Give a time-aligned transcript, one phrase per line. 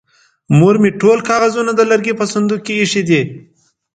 [0.57, 3.21] مور مې ټول کاغذونه د لرګي په صندوق کې ايښې دي.